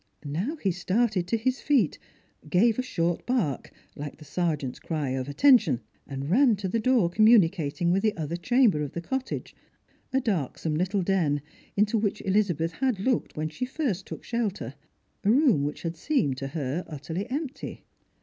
[0.25, 1.99] Now he started to his feet,
[2.49, 7.07] gave his short bark, like tht sergeant's cry of" Attention!" and ran to the door
[7.11, 9.55] communi* eating with the other chamber of the cottage;
[10.11, 11.43] a darksome little den,
[11.77, 14.73] into which Elizabeth had looked when she first took shelter;
[15.23, 17.83] a room which had seemed to her utterly empty.